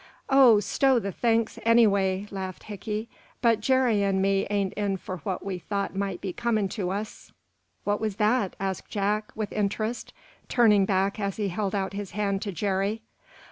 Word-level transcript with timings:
"Oh, 0.31 0.59
stow 0.59 0.97
the 0.97 1.11
thanks, 1.11 1.59
anyway," 1.63 2.25
laughed 2.31 2.63
Hickey. 2.63 3.07
"But 3.39 3.61
Jerry 3.61 4.01
and 4.01 4.19
me 4.19 4.47
ain't 4.49 4.73
in 4.73 4.97
for 4.97 5.17
what 5.17 5.45
we 5.45 5.59
thought 5.59 5.95
might 5.95 6.21
be 6.21 6.33
coming 6.33 6.67
to 6.69 6.89
us." 6.89 7.31
"What 7.83 8.01
was 8.01 8.15
that?" 8.15 8.55
asked 8.59 8.89
Jack, 8.89 9.31
with 9.35 9.51
interest, 9.53 10.11
turning 10.49 10.85
back 10.85 11.19
as 11.19 11.37
he 11.37 11.49
held 11.49 11.75
out 11.75 11.93
his 11.93 12.13
hand 12.17 12.41
to 12.41 12.51
Jerry. 12.51 13.03